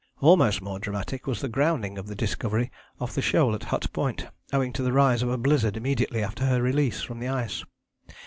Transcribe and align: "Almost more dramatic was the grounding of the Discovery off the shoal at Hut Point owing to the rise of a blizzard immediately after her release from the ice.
"Almost 0.19 0.63
more 0.63 0.79
dramatic 0.79 1.27
was 1.27 1.41
the 1.41 1.47
grounding 1.47 1.99
of 1.99 2.07
the 2.07 2.15
Discovery 2.15 2.71
off 2.99 3.13
the 3.13 3.21
shoal 3.21 3.53
at 3.53 3.65
Hut 3.65 3.85
Point 3.93 4.25
owing 4.51 4.73
to 4.73 4.81
the 4.81 4.91
rise 4.93 5.21
of 5.21 5.29
a 5.29 5.37
blizzard 5.37 5.77
immediately 5.77 6.23
after 6.23 6.45
her 6.47 6.59
release 6.59 7.03
from 7.03 7.19
the 7.19 7.27
ice. 7.27 7.63